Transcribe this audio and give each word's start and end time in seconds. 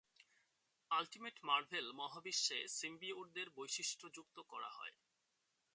"Ultimate 0.91 1.37
Marvel" 1.43 1.85
মহাবিশ্বে, 1.93 2.59
সিম্বিওটদের 2.69 3.47
বৈশিষ্ট্যযুক্ত 3.49 4.37
করা 4.49 4.69
হয়। 4.69 4.95